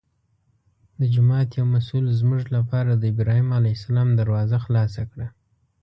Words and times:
د 0.99 1.01
جومات 1.13 1.49
یو 1.59 1.65
مسوول 1.73 2.05
زموږ 2.19 2.43
لپاره 2.55 2.91
د 2.95 3.03
ابراهیم 3.13 3.49
علیه 3.57 3.73
السلام 3.77 4.09
دروازه 4.19 4.57
خلاصه 4.65 5.01
کړه. 5.11 5.27